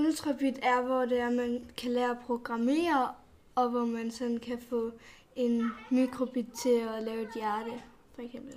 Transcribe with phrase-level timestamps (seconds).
[0.00, 3.08] Ultrabit er, hvor det er, man kan lære at programmere,
[3.54, 4.92] og hvor man sådan kan få
[5.36, 7.70] en mikrobit til at lave et hjerte,
[8.14, 8.54] for eksempel.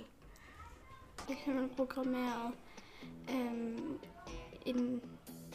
[1.28, 2.52] Der kan man programmere
[3.30, 3.98] øhm,
[4.66, 5.00] en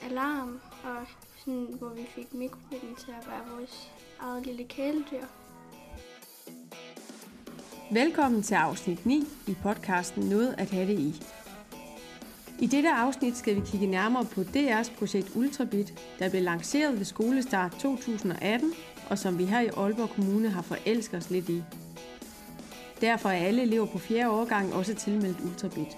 [0.01, 1.05] alarm, og
[1.37, 5.25] sådan, hvor vi fik mikrobitten til at være vores eget lille kæledyr.
[7.91, 11.23] Velkommen til afsnit 9 i podcasten Noget at have det i.
[12.61, 17.05] I dette afsnit skal vi kigge nærmere på DR's projekt Ultrabit, der blev lanceret ved
[17.05, 18.73] skolestart 2018,
[19.09, 21.63] og som vi her i Aalborg Kommune har forelsket os lidt i.
[23.01, 25.97] Derfor er alle elever på fjerde årgang også tilmeldt Ultrabit.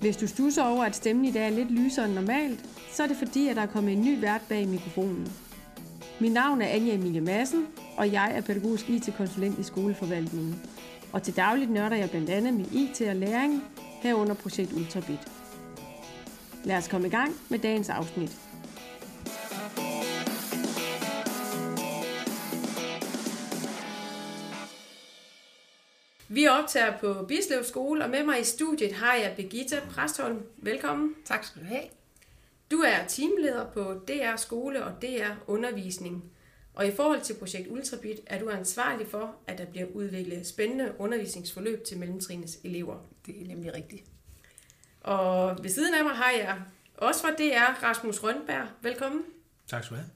[0.00, 3.06] Hvis du stusser over, at stemmen i dag er lidt lysere end normalt, så er
[3.06, 5.32] det fordi, at der er kommet en ny vært bag mikrofonen.
[6.20, 10.62] Mit navn er Anja Emilie Madsen, og jeg er pædagogisk IT-konsulent i skoleforvaltningen.
[11.12, 13.62] Og til dagligt nørder jeg blandt andet med IT og læring,
[14.04, 15.18] herunder projekt Ultrabit.
[16.64, 18.36] Lad os komme i gang med dagens afsnit.
[26.28, 30.42] Vi optager på Bislev Skole, og med mig i studiet har jeg Birgitta Præstholm.
[30.56, 31.14] Velkommen.
[31.24, 31.84] Tak skal du have.
[32.70, 36.24] Du er teamleder på DR Skole og DR Undervisning.
[36.74, 40.94] Og i forhold til projekt Ultrabit er du ansvarlig for, at der bliver udviklet spændende
[40.98, 42.98] undervisningsforløb til mellemtrinets elever.
[43.26, 44.04] Det er nemlig rigtigt.
[45.00, 46.62] Og ved siden af mig har jeg
[46.96, 48.68] også fra DR Rasmus Rønberg.
[48.82, 49.22] Velkommen.
[49.68, 50.10] Tak skal du have.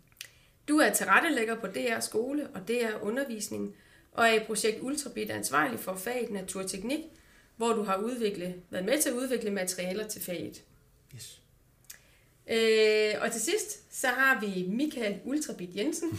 [0.69, 3.75] Du er tilrettelægger på DR Skole og DR Undervisning,
[4.13, 7.01] og er i projekt Ultrabit ansvarlig for faget Naturteknik,
[7.57, 10.63] hvor du har udviklet, været med til at udvikle materialer til faget.
[11.15, 11.43] Yes.
[12.51, 16.09] Øh, og til sidst, så har vi Michael Ultrabit Jensen.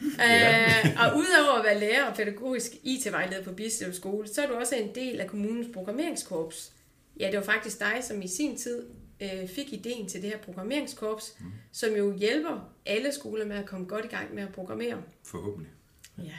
[0.00, 4.54] øh, og udover at være lærer og pædagogisk IT-vejleder på Bislev Skole, så er du
[4.54, 6.72] også en del af kommunens programmeringskorps.
[7.20, 8.86] Ja, det var faktisk dig, som i sin tid
[9.22, 11.46] øh, fik ideen til det her programmeringskorps, mm.
[11.72, 15.02] som jo hjælper alle skoler med at komme godt i gang med at programmere.
[15.24, 15.72] Forhåbentlig.
[16.18, 16.34] Ja.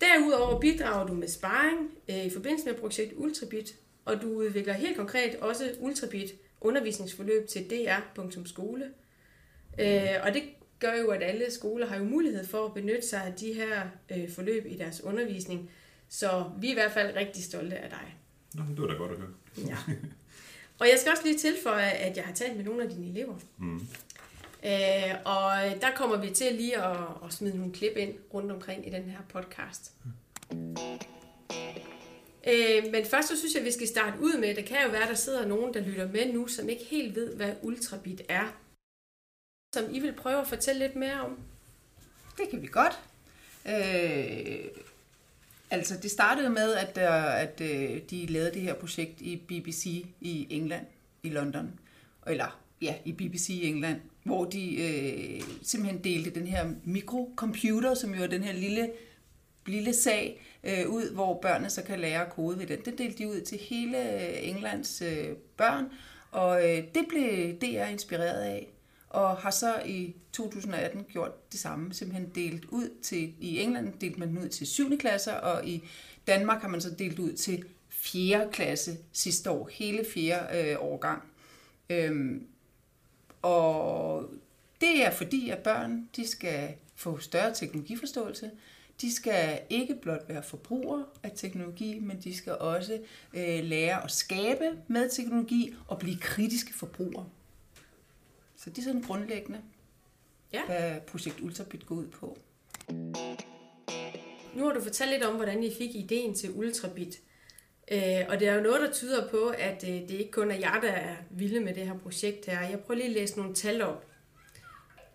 [0.00, 3.74] Derudover bidrager du med sparring øh, i forbindelse med projekt Ultrabit,
[4.04, 6.30] og du udvikler helt konkret også Ultrabit
[6.60, 7.70] undervisningsforløb til
[8.16, 8.84] dr.skole.
[9.80, 10.42] Øh, og det
[10.78, 13.82] gør jo, at alle skoler har jo mulighed for at benytte sig af de her
[14.10, 15.70] øh, forløb i deres undervisning.
[16.08, 18.16] Så vi er i hvert fald rigtig stolte af dig.
[18.54, 19.30] Nå, det var da godt at høre.
[19.68, 19.76] Ja.
[20.78, 23.34] Og jeg skal også lige tilføje, at jeg har talt med nogle af dine elever.
[23.58, 23.80] Mm.
[24.64, 28.86] Øh, og der kommer vi til lige at, at smide nogle klip ind rundt omkring
[28.86, 29.92] i den her podcast.
[32.46, 34.90] Øh, men først så synes jeg, at vi skal starte ud med, det kan jo
[34.90, 38.22] være, at der sidder nogen, der lytter med nu, som ikke helt ved, hvad ultrabit
[38.28, 38.56] er.
[39.74, 41.38] Som I vil prøve at fortælle lidt mere om.
[42.38, 42.98] Det kan vi godt.
[43.66, 44.64] Øh,
[45.70, 49.86] altså, det startede med, at, at øh, de lavede det her projekt i BBC
[50.20, 50.86] i England,
[51.22, 51.80] i London.
[52.26, 58.14] Eller, ja, i BBC i England, hvor de øh, simpelthen delte den her mikrocomputer, som
[58.14, 58.90] jo er den her lille
[59.66, 62.84] lille sag øh, ud, hvor børnene så kan lære at kode ved den.
[62.84, 65.92] Det delte de ud til hele øh, Englands øh, børn,
[66.30, 68.68] og øh, det blev DR inspireret af,
[69.08, 74.18] og har så i 2018 gjort det samme, simpelthen delt ud til, i England delt
[74.18, 74.98] man ud til 7.
[74.98, 75.82] klasser, og i
[76.26, 78.48] Danmark har man så delt ud til 4.
[78.52, 80.36] klasse sidste år, hele 4.
[80.54, 81.22] Øh, årgang.
[81.90, 82.46] Øhm,
[83.42, 84.30] og
[84.80, 88.50] det er fordi, at børn de skal få større teknologiforståelse,
[89.00, 93.00] de skal ikke blot være forbrugere af teknologi, men de skal også
[93.34, 97.26] øh, lære at skabe med teknologi og blive kritiske forbrugere.
[98.56, 99.60] Så det er sådan grundlæggende,
[100.52, 100.66] ja.
[100.66, 102.38] hvad projekt Ultrabit går ud på.
[104.54, 107.20] Nu har du fortalt lidt om, hvordan I fik ideen til Ultrabit.
[107.90, 110.56] Øh, og det er jo noget, der tyder på, at øh, det ikke kun er
[110.56, 112.60] jer, der er vilde med det her projekt her.
[112.60, 114.06] Jeg prøver lige at læse nogle tal op.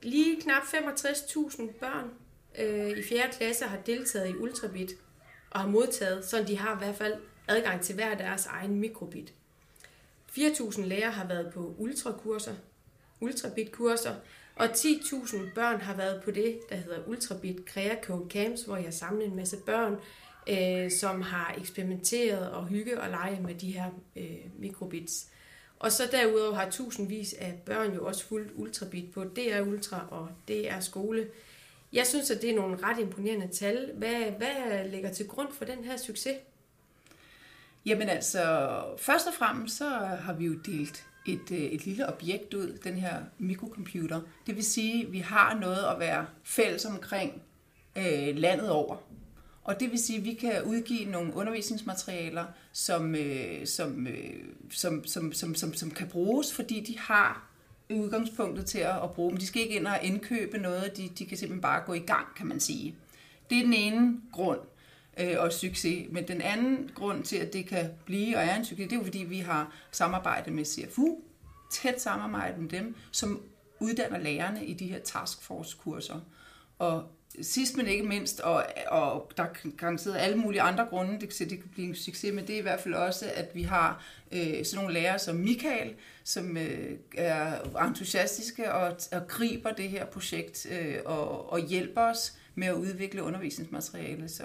[0.02, 2.09] Lige knap 65.000 børn
[2.59, 3.21] øh, i 4.
[3.38, 4.91] klasse har deltaget i Ultrabit
[5.49, 7.13] og har modtaget, så de har i hvert fald
[7.47, 9.33] adgang til hver deres egen mikrobit.
[10.38, 12.53] 4.000 lærere har været på ultrakurser,
[13.21, 14.16] ultrabit-kurser,
[14.55, 18.91] og 10.000 børn har været på det, der hedder Ultrabit Creacode Camps, hvor jeg har
[18.91, 19.97] samlet en masse børn,
[20.49, 25.28] øh, som har eksperimenteret og hygge og lege med de her øh, mikrobits.
[25.79, 30.29] Og så derudover har tusindvis af børn jo også fulgt Ultrabit på DR Ultra og
[30.47, 31.28] DR Skole.
[31.95, 33.91] Jeg synes, at det er nogle ret imponerende tal.
[33.97, 36.35] Hvad, hvad ligger til grund for den her succes?
[37.85, 39.89] Jamen altså, først og fremmest så
[40.21, 44.21] har vi jo delt et, øh, et lille objekt ud, den her mikrocomputer.
[44.47, 47.41] Det vil sige, at vi har noget at være fælles omkring
[47.95, 48.97] øh, landet over.
[49.63, 55.05] Og det vil sige, at vi kan udgive nogle undervisningsmaterialer, som, øh, som, øh, som,
[55.05, 57.54] som, som, som, som kan bruges, fordi de har
[57.90, 59.37] udgangspunktet til at, at bruge dem.
[59.37, 62.28] De skal ikke ind og indkøbe noget, de, de kan simpelthen bare gå i gang,
[62.35, 62.96] kan man sige.
[63.49, 64.59] Det er den ene grund
[65.20, 66.08] øh, og succes.
[66.11, 68.99] Men den anden grund til, at det kan blive og er en succes, det er
[68.99, 71.17] jo fordi, vi har samarbejde med CFU,
[71.72, 73.41] tæt samarbejde med dem, som
[73.79, 76.20] uddanner lærerne i de her taskforce-kurser.
[76.79, 77.03] Og
[77.41, 81.49] sidst men ikke mindst, og, og der kan garanteret alle mulige andre grunde, det, det
[81.49, 84.66] kan blive en succes, men det er i hvert fald også, at vi har øh,
[84.66, 85.93] sådan nogle lærere som Michael,
[86.23, 92.34] som øh, er entusiastiske og, og griber det her projekt øh, og, og hjælper os
[92.55, 94.29] med at udvikle undervisningsmateriale.
[94.29, 94.43] Så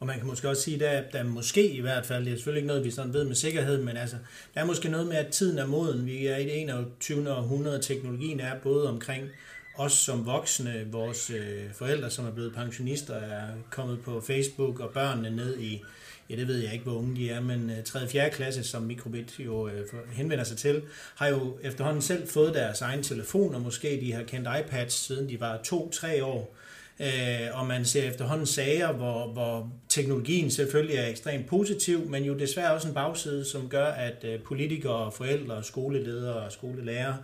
[0.00, 2.36] Og man kan måske også sige, at der, der måske i hvert fald, det er
[2.36, 4.16] selvfølgelig ikke noget, vi sådan ved med sikkerhed, men altså,
[4.54, 6.06] der er måske noget med, at tiden er moden.
[6.06, 7.30] Vi er i det 21.
[7.30, 9.28] århundrede, teknologien er både omkring
[9.76, 14.90] os som voksne, vores øh, forældre, som er blevet pensionister, er kommet på Facebook, og
[14.90, 15.82] børnene ned i,
[16.30, 18.00] ja det ved jeg ikke, hvor unge de er, men øh, 3.
[18.02, 18.30] og 4.
[18.30, 20.82] klasse, som Mikrobit jo øh, henvender sig til,
[21.14, 25.28] har jo efterhånden selv fået deres egen telefon, og måske de har kendt iPads, siden
[25.28, 26.54] de var to-tre år.
[27.02, 32.34] Øh, og man ser efterhånden sager, hvor, hvor teknologien selvfølgelig er ekstremt positiv, men jo
[32.38, 37.14] desværre også en bagside, som gør, at øh, politikere, forældre, skoleledere og skolelærer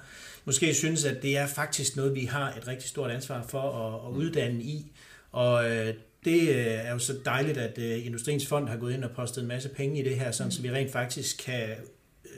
[0.49, 4.11] måske synes, at det er faktisk noget, vi har et rigtig stort ansvar for at,
[4.11, 4.93] at uddanne i.
[5.33, 5.95] Og øh,
[6.25, 9.49] det øh, er jo så dejligt, at Industriens Fond har gået ind og postet en
[9.49, 11.69] masse penge i det her, sådan, så vi rent faktisk kan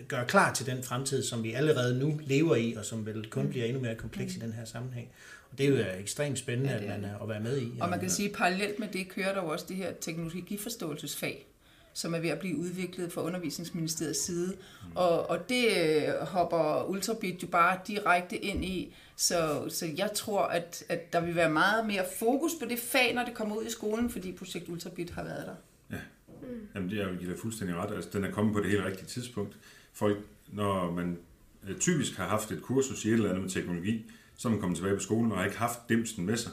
[0.09, 3.49] gøre klar til den fremtid, som vi allerede nu lever i, og som vel kun
[3.49, 5.09] bliver endnu mere kompleks i den her sammenhæng.
[5.53, 7.41] Og det er jo ekstremt spændende, Ja, ja, det er at, man, er- at være
[7.41, 7.73] med i.
[7.81, 11.47] Og man kan sige, at parallelt med det kører der jo også det her teknologiforståelsesfag,
[11.95, 14.57] som er ved at blive udviklet fra undervisningsministeriets side.
[14.95, 18.95] Og, og det øh, hopper Ultrabit jo bare direkte ind i.
[19.17, 23.15] Så, så jeg tror, at, at der vil være meget mere fokus på det fag,
[23.15, 25.55] når det kommer ud i skolen, fordi projekt Ultrabit har været der.
[26.75, 27.95] Jamen, det er jo fuldstændig ret.
[27.95, 29.57] Altså, den er kommet på det helt rigtige tidspunkt.
[29.93, 30.19] Folk,
[30.53, 31.19] når man
[31.69, 34.05] øh, typisk har haft et kursus i et eller andet med teknologi,
[34.41, 36.53] så er man kommet tilbage på skolen og har ikke haft dimsen med sig.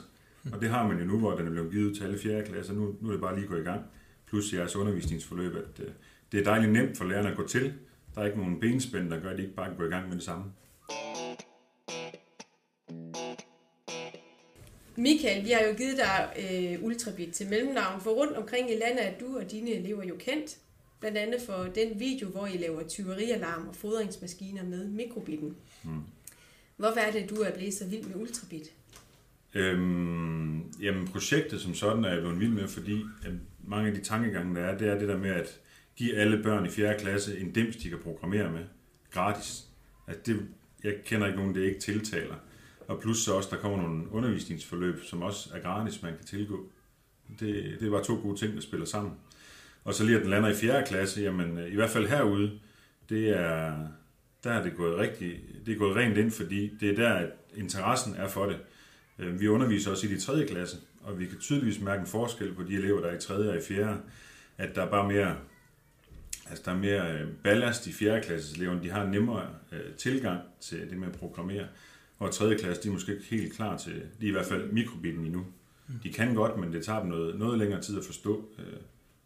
[0.53, 2.43] Og det har man jo nu, hvor den er blevet givet til alle 4.
[2.45, 2.73] klasser.
[2.73, 3.81] Nu, nu er det bare lige gået i gang.
[4.25, 5.91] Plus jeres undervisningsforløb, at øh,
[6.31, 7.73] det er dejligt nemt for lærerne at gå til.
[8.15, 10.07] Der er ikke nogen benspænd, der gør, at de ikke bare kan gå i gang
[10.07, 10.45] med det samme.
[14.95, 19.07] Michael, vi har jo givet dig øh, Ultrabit til mellemnavn, for rundt omkring i landet
[19.07, 20.57] er du og dine elever jo kendt.
[20.99, 25.55] Blandt andet for den video, hvor I laver tyverialarm og fodringsmaskiner med mikrobitten.
[25.83, 26.01] Mm.
[26.77, 28.71] Hvorfor er det, du er blevet så vild med Ultrabit?
[29.53, 33.31] Øhm, jamen, projektet som sådan er jeg blevet vild med, fordi at
[33.67, 35.59] mange af de tankegange, der er, det er det der med at
[35.95, 36.99] give alle børn i 4.
[36.99, 38.63] klasse en dims, de kan programmere med,
[39.11, 39.63] gratis.
[40.07, 40.47] At det,
[40.83, 42.35] jeg kender ikke nogen, det ikke tiltaler.
[42.87, 46.69] Og plus så også, der kommer nogle undervisningsforløb, som også er gratis, man kan tilgå.
[47.39, 49.13] Det, det var to gode ting, der spiller sammen.
[49.83, 50.83] Og så lige at den lander i 4.
[50.87, 52.59] klasse, jamen øh, i hvert fald herude,
[53.09, 53.87] det er,
[54.47, 57.29] der er det gået rigtig, det er gået rent ind, fordi det er der, at
[57.55, 58.57] interessen er for det.
[59.19, 60.45] Øh, Vi underviser også i de 3.
[60.47, 63.33] klasse, og vi kan tydeligvis mærke en forskel på de elever, der er i 3.
[63.49, 64.01] og i 4.
[64.57, 65.35] At der er bare mere,
[66.49, 68.21] altså der er mere øh, ballast i 4.
[68.21, 68.83] klasses eleverne.
[68.83, 71.67] De har nemmere øh, tilgang til det med at programmere.
[72.19, 72.55] Og 3.
[72.55, 75.45] klasse, de er måske ikke helt klar til, de er i hvert fald mikrobitten endnu.
[76.03, 78.65] De kan godt, men det tager dem noget, noget længere tid at forstå øh,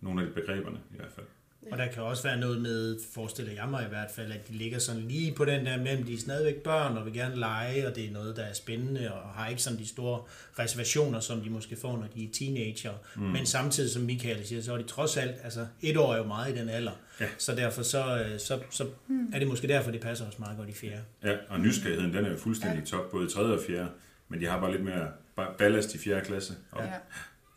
[0.01, 1.25] nogle af de begreberne i hvert fald.
[1.71, 4.53] Og der kan også være noget med, forestiller jeg mig i hvert fald, at de
[4.53, 7.87] ligger sådan lige på den der mellem, de er stadigvæk børn og vil gerne lege,
[7.87, 10.21] og det er noget, der er spændende, og har ikke sådan de store
[10.59, 12.93] reservationer, som de måske får, når de er teenager.
[13.15, 13.21] Mm.
[13.21, 16.23] Men samtidig, som Michael siger, så er de trods alt, altså et år er jo
[16.23, 17.27] meget i den alder, Ja.
[17.37, 18.87] så derfor så, øh, så, så
[19.33, 21.01] er det måske derfor, det passer også meget godt i fjerde.
[21.23, 23.41] Ja, og nysgerrigheden, den er jo fuldstændig top, både i 3.
[23.41, 23.89] og 4.
[24.29, 25.07] Men de har bare lidt mere
[25.39, 26.21] ba- ballast i 4.
[26.21, 26.83] klasse, og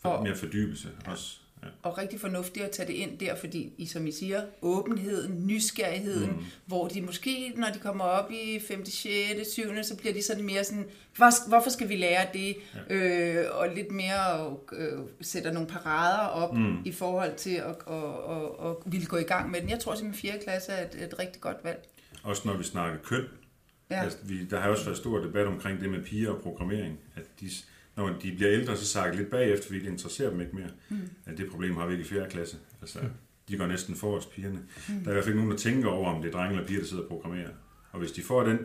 [0.04, 0.20] Ja.
[0.20, 1.36] mere fordybelse også.
[1.64, 1.68] Ja.
[1.82, 6.30] Og rigtig fornuftigt at tage det ind der, fordi, I, som I siger, åbenheden, nysgerrigheden,
[6.30, 6.44] mm.
[6.66, 10.44] hvor de måske, når de kommer op i 5., 6., 7., så bliver de sådan
[10.44, 10.84] mere sådan,
[11.16, 12.56] "Hvor- hvorfor skal vi lære det?
[12.90, 12.94] Ja.
[12.94, 16.76] Øh, og lidt mere øh, sætter nogle parader op mm.
[16.84, 17.94] i forhold til at, at,
[18.30, 19.70] at, at ville gå i gang med den.
[19.70, 20.40] Jeg tror simpelthen, 4.
[20.42, 21.88] klasse er et, et rigtig godt valg.
[22.22, 23.24] Også når vi snakker køn.
[23.90, 24.02] Ja.
[24.02, 26.98] Altså, vi, der har også været stor debat omkring det med piger og programmering.
[27.16, 27.50] At de,
[27.96, 30.68] når de bliver ældre, så sakker lidt bagefter, fordi det interesserer dem ikke mere.
[30.88, 30.98] Mm.
[31.26, 32.28] At det problem har vi ikke i 4.
[32.30, 32.56] klasse.
[32.80, 32.98] Altså,
[33.48, 34.58] de går næsten for os, pigerne.
[34.88, 34.94] Mm.
[34.94, 36.66] Der er i hvert fald ikke nogen, der tænker over, om det er drenge eller
[36.66, 37.50] piger, der sidder og programmerer.
[37.92, 38.58] Og hvis de får den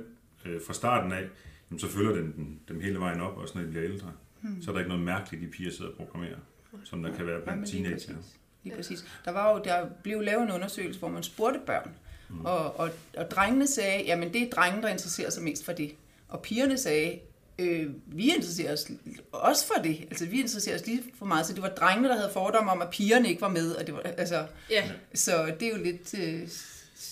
[0.45, 1.27] øh, fra starten af,
[1.71, 4.12] jamen, så følger den dem, dem hele vejen op, også når de bliver ældre.
[4.41, 4.62] Mm.
[4.62, 6.38] Så er der ikke noget mærkeligt, de piger sidder og programmerer,
[6.83, 8.15] som der kan være Ja, blandt men lige teenager.
[8.15, 8.36] præcis.
[8.63, 9.05] Lige præcis.
[9.25, 11.91] Der, var jo, der blev lavet en undersøgelse, hvor man spurgte børn,
[12.29, 12.45] mm.
[12.45, 15.91] og, og, og drengene sagde, jamen det er drenge, der interesserer sig mest for det.
[16.27, 17.19] Og pigerne sagde,
[17.60, 18.92] øh, vi interesserer os
[19.32, 19.98] også for det.
[20.10, 21.46] Altså vi interesserer os lige for meget.
[21.46, 23.72] Så det var drengene, der havde fordomme om, at pigerne ikke var med.
[23.72, 26.42] Og det var, altså, Ja, så det er jo lidt øh,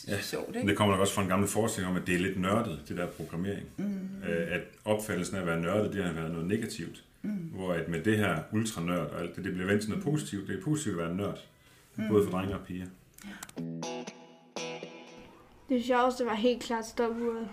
[0.07, 0.67] Ja, sjovt, ikke?
[0.67, 2.97] det kommer nok også fra en gammel forestilling om, at det er lidt nørdet, det
[2.97, 3.65] der programmering.
[3.77, 4.09] Mm.
[4.51, 7.03] At opfattelsen af at være nørdet, det har været noget negativt.
[7.21, 7.29] Mm.
[7.31, 10.47] Hvor at med det her ultranørd og alt det, det bliver vendt til noget positivt.
[10.47, 11.39] Det er positivt at være nørd.
[11.95, 12.07] Mm.
[12.09, 12.85] Både for drenge og piger.
[15.69, 17.47] Det sjoveste var helt klart stopuret.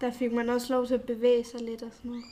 [0.00, 2.24] Der fik man også lov til at bevæge sig lidt og sådan noget.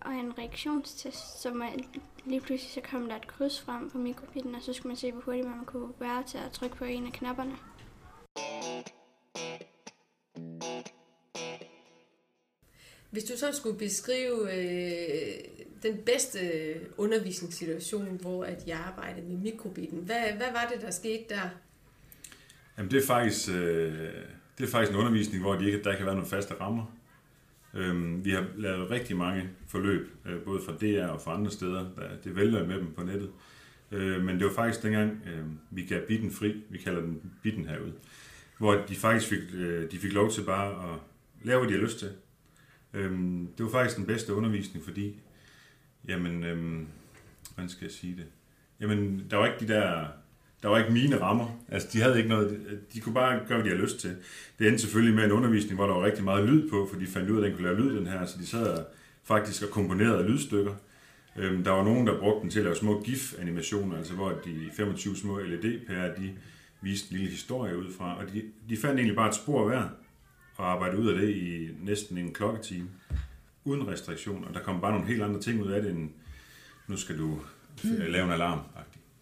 [0.00, 1.68] Og en reaktionstest, som er,
[2.24, 5.12] lige pludselig så kom der et kryds frem på mikrobitten, og så skulle man se,
[5.12, 7.56] hvor hurtigt man kunne være til at trykke på en af knapperne.
[13.10, 15.34] Hvis du så skulle beskrive øh,
[15.82, 16.40] den bedste
[16.96, 21.50] undervisningssituation, hvor at jeg arbejdede med mikrobitten, hvad, hvad var det, der skete der?
[22.78, 26.06] Jamen det er faktisk, øh, det er faktisk en undervisning, hvor de ikke, der kan
[26.06, 26.84] være nogle faste rammer.
[27.74, 31.80] Øhm, vi har lavet rigtig mange forløb, øh, både fra DR og fra andre steder.
[31.96, 33.30] Der, det vælter med dem på nettet.
[33.92, 36.62] Øh, men det var faktisk dengang, øh, vi gav bitten fri.
[36.70, 37.92] Vi kalder den bitten herude.
[38.58, 40.98] Hvor de faktisk fik, øh, de fik lov til bare at
[41.42, 42.10] lave, hvad de har lyst til.
[42.94, 45.20] Øhm, det var faktisk den bedste undervisning, fordi,
[46.08, 46.86] jamen, øhm,
[47.54, 48.26] hvordan skal jeg sige det?
[48.80, 50.06] Jamen, der var ikke de der,
[50.62, 51.46] der var ikke mine rammer.
[51.68, 52.60] Altså, de havde ikke noget,
[52.94, 54.16] de kunne bare gøre, hvad de havde lyst til.
[54.58, 57.06] Det endte selvfølgelig med en undervisning, hvor der var rigtig meget lyd på, for de
[57.06, 58.84] fandt ud af, at den kunne lave lyd, den her, så de sad
[59.24, 60.74] faktisk og komponerede lydstykker.
[61.36, 64.70] Øhm, der var nogen, der brugte den til at lave små GIF-animationer, altså hvor de
[64.76, 66.34] 25 små LED-pærer, de
[66.80, 69.88] viste en lille historie ud fra, og de, de fandt egentlig bare et spor hver,
[70.56, 72.88] og arbejdede ud af det i næsten en klokketime,
[73.64, 76.10] uden restriktion, og der kom bare nogle helt andre ting ud af det, end
[76.86, 77.40] nu skal du
[77.84, 78.60] lave en alarm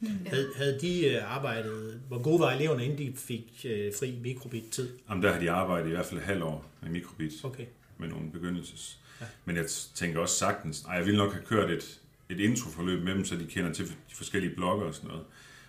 [0.03, 0.31] -agtig.
[0.31, 4.88] Havde, havde de øh, arbejdet, hvor gode var eleverne, inden de fik øh, fri mikrobit-tid?
[5.11, 7.67] Jamen, der har de arbejdet i hvert fald et halvt år med mikrobit, Okay.
[7.99, 8.99] med nogle begyndelses.
[9.21, 9.26] Ja.
[9.45, 13.15] Men jeg tænker også sagtens, ej, jeg ville nok have kørt et, et introforløb med
[13.15, 15.25] dem, så de kender til de forskellige blogger og sådan noget.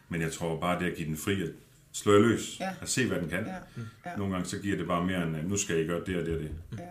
[0.10, 1.50] Men jeg tror bare, det at give den fri, at
[1.92, 2.76] slå jer løs, Ja.
[2.82, 3.46] at se, hvad den kan.
[3.46, 3.54] Ja,
[4.12, 4.16] ja.
[4.18, 6.36] Nogle gange så giver det bare mere end, nu skal I gøre det og det
[6.36, 6.52] og det.
[6.78, 6.84] Ja.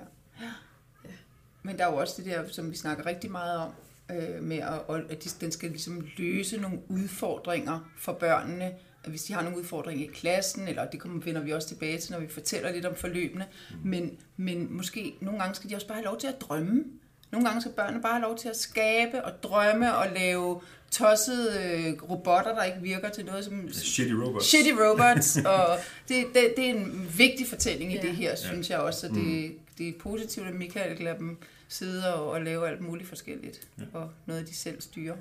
[1.63, 3.71] Men der er jo også det der, som vi snakker rigtig meget om,
[4.11, 8.65] øh, med at, og at de, den skal ligesom løse nogle udfordringer for børnene.
[9.05, 11.99] At hvis de har nogle udfordringer i klassen, eller det kommer, vender vi også tilbage
[11.99, 13.47] til, når vi fortæller lidt om forløbene.
[13.85, 16.85] Men, men måske nogle gange skal de også bare have lov til at drømme.
[17.33, 20.61] Nogle gange skal børnene bare have lov til at skabe og drømme og lave
[20.91, 24.47] tossede øh, robotter, der ikke virker til noget som Shitty robots.
[24.47, 28.03] Shitty robots, og det, det, det er en vigtig fortælling i Ja.
[28.03, 32.15] det her, synes jeg også, og det, det er positivt, at Michael lader dem sidde
[32.15, 33.85] og, og lave alt muligt forskelligt, Ja.
[33.93, 35.17] og noget, de selv styrer.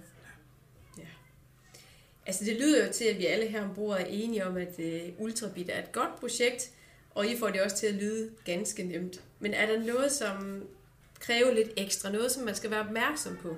[2.28, 5.22] Altså det lyder jo til, at vi alle her ombord er enige om, at uh,
[5.24, 6.72] Ultrabit er et godt projekt,
[7.16, 9.22] og I får det også til at lyde ganske nemt.
[9.40, 10.64] Men er der noget, som
[11.20, 13.56] kræver lidt ekstra, noget, som man skal være opmærksom på?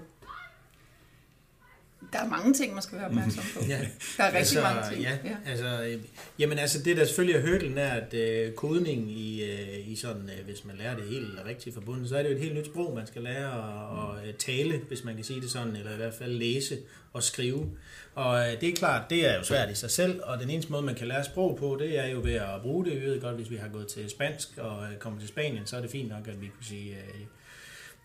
[2.14, 3.66] Der er mange ting, man skal være opmærksom på.
[3.68, 3.80] Ja.
[4.18, 5.02] Der er rigtig mange ting.
[5.02, 5.36] Ja, ja.
[5.46, 6.00] Altså, øh,
[6.40, 10.30] jamen altså, det der selvfølgelig er hurdlen er, at øh, kodning i, øh, i sådan,
[10.40, 12.66] øh, hvis man lærer det helt rigtigt forbundet, så er det jo et helt nyt
[12.66, 15.94] sprog, man skal lære at, at øh, tale, hvis man kan sige det sådan, eller
[15.94, 16.78] i hvert fald læse
[17.14, 17.70] og skrive.
[18.16, 20.72] Og øh, det er klart, det er jo svært i sig selv, og den eneste
[20.72, 23.02] måde, man kan lære sprog på, det er jo ved at bruge det.
[23.02, 25.78] Vi ved godt, hvis vi har gået til spansk og øh, kommer til Spanien, så
[25.78, 26.92] er det fint nok, at vi kunne sige...
[26.92, 27.22] Øh,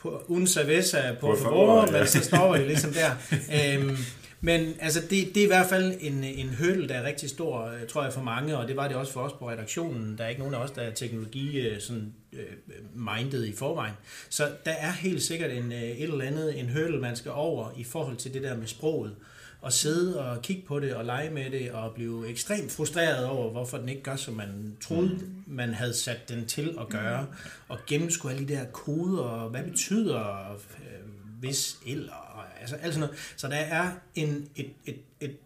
[0.03, 2.07] på un cerveza på favor, favor, men ja.
[2.07, 3.11] så står vi ligesom der.
[3.59, 3.97] øhm,
[4.45, 7.67] men altså, det, det er i hvert fald en, en hurdle, der er rigtig stor,
[7.67, 10.19] øh, tror jeg, for mange, og det var det også for os på redaktionen.
[10.19, 12.47] Der er ikke nogen af os, der er teknologi øh, sådan, øh,
[12.95, 13.95] minded i forvejen.
[14.29, 17.85] Så der er helt sikkert en, et eller andet, en hurdle, man skal over i
[17.85, 19.15] forhold til det der med sproget.
[19.63, 23.51] Og sidde og kigge på det og lege med det og blive ekstremt frustreret over,
[23.51, 27.27] hvorfor den ikke gør, som man troede, man havde sat den til at gøre.
[27.69, 31.09] Og gennemskue alle de der koder, og hvad betyder øh,
[31.41, 33.33] hvis, eller, og, altså alt sådan noget.
[33.37, 35.37] Så der er en, et, et, et,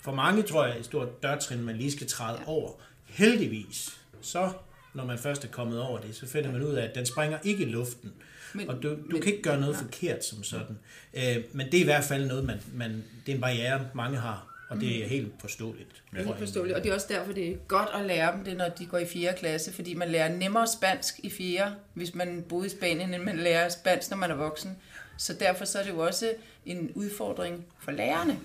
[0.00, 2.72] for mange, tror jeg, et stort dørtrin, man lige skal træde over.
[3.04, 4.52] Heldigvis, så
[4.96, 7.38] når man først er kommet over det, så finder man ud af, at den springer
[7.44, 8.12] ikke i luften.
[8.54, 9.82] Men, Og du, du men- kan ikke gøre noget nej.
[9.82, 10.78] forkert som sådan.
[11.14, 14.18] Øh, men det er i hvert fald noget, man, man, det er en barriere, mange
[14.18, 16.02] har, og det er helt forståeligt.
[16.12, 16.18] Ja.
[16.24, 16.76] Helt forståeligt.
[16.76, 18.98] Og det er også derfor, det er godt at lære dem det, når de går
[18.98, 19.32] i 4.
[19.38, 23.36] klasse, fordi man lærer nemmere spansk i 4., hvis man boede i Spanien, end man
[23.38, 24.76] lærer spansk, når man er voksen.
[25.18, 26.32] Så derfor så er det jo også
[26.66, 28.38] en udfordring for lærerne.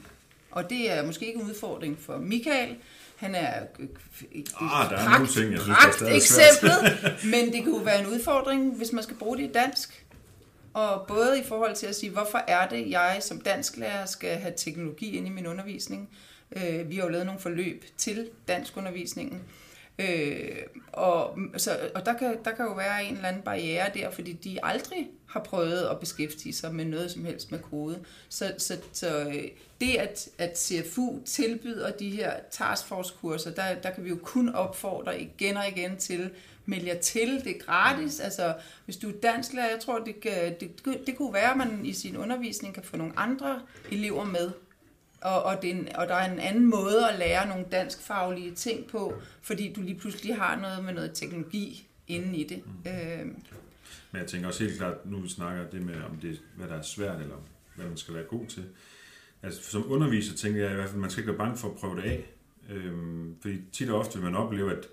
[0.51, 2.75] Og det er måske ikke en udfordring for Michael.
[3.21, 3.87] Han er øh,
[4.31, 6.79] et Ah, der er nogle ting, jeg synes, er pragt eksemplet,
[7.33, 10.05] men det jo være en udfordring, hvis man skal bruge det i dansk.
[10.73, 14.53] Og både i forhold til at sige, hvorfor er det, jeg som dansklærer skal have
[14.57, 16.09] teknologi ind i min undervisning.
[16.55, 19.41] Øh, vi har jo lavet nogle forløb til danskundervisningen.
[19.99, 20.57] Øh,
[20.91, 24.33] og så, og der, kan, der kan jo være en eller anden barriere der, fordi
[24.33, 27.99] de aldrig har prøvet at beskæftige sig med noget som helst med kode.
[28.29, 29.43] Så, så, så øh,
[29.81, 35.21] det, at, at CFU tilbyder de her taskforce-kurser, der, der kan vi jo kun opfordre
[35.21, 36.29] igen og igen til,
[36.65, 38.19] meld jer til, det er gratis.
[38.19, 41.85] Altså, hvis du er dansklærer, jeg tror, det, kan, det, det kunne være, at man
[41.85, 43.61] i sin undervisning kan få nogle andre
[43.91, 44.51] elever med.
[45.21, 48.55] Og, og, det er en, og der er en anden måde at lære nogle danskfaglige
[48.55, 52.63] ting på, fordi du lige pludselig har noget med noget teknologi inde i det.
[52.65, 52.91] Mm.
[52.91, 53.27] Øh.
[54.11, 56.75] Men jeg tænker også helt klart, nu vi snakker det med, om det, hvad der
[56.75, 57.35] er svært, eller
[57.75, 58.63] hvad man skal være god til.
[59.43, 61.69] Altså, som underviser tænker jeg i hvert fald, at man skal ikke være bange for
[61.69, 62.33] at prøve det af.
[62.69, 64.87] Øhm, fordi tit og ofte vil man opleve, at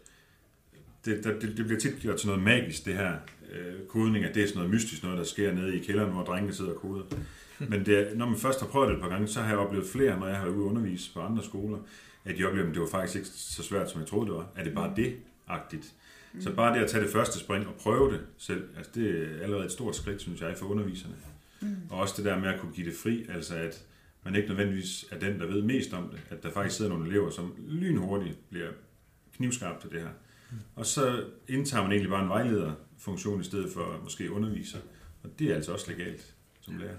[1.04, 3.16] det, det, det bliver tit gjort til noget magisk, det her
[3.52, 6.24] øh, kodning, at det er sådan noget mystisk noget, der sker nede i kælderen, hvor
[6.24, 7.04] drengene sidder og koder.
[7.58, 9.86] Men det, når man først har prøvet det et par gange, så har jeg oplevet
[9.86, 11.78] flere, når jeg har været ude og undervise på andre skoler,
[12.24, 14.48] at de oplever, at det var faktisk ikke så svært, som jeg troede, det var.
[14.56, 15.94] Er det bare det-agtigt?
[16.40, 19.42] Så bare det at tage det første spring og prøve det selv, altså det er
[19.42, 21.14] allerede et stort skridt, synes jeg, for underviserne.
[21.60, 21.76] Mm.
[21.90, 23.84] Og også det der med at kunne give det fri, altså at
[24.24, 26.20] man ikke nødvendigvis er den, der ved mest om det.
[26.30, 28.70] At der faktisk sidder nogle elever, som lynhurtigt bliver
[29.36, 30.10] knivskarpt til det her.
[30.76, 34.78] Og så indtager man egentlig bare en vejlederfunktion i stedet for måske underviser.
[35.22, 36.96] Og det er altså også legalt som lærer.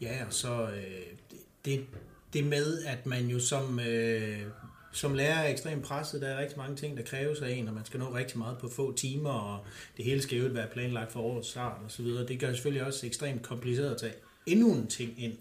[0.00, 1.16] Ja, og så øh,
[1.64, 1.86] det,
[2.32, 4.42] det med, at man jo som, øh,
[4.92, 6.20] som lærer er ekstremt presset.
[6.20, 8.58] Der er rigtig mange ting, der kræves af en, og man skal nå rigtig meget
[8.58, 9.64] på få timer, og
[9.96, 12.26] det hele skal jo være planlagt for årets start og så videre.
[12.26, 14.14] Det gør selvfølgelig også ekstremt kompliceret at tage
[14.46, 15.34] endnu en ting ind.